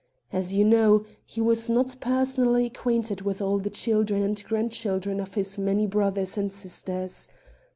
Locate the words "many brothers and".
5.59-6.51